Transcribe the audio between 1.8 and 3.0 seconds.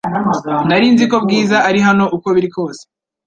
hano uko biri kose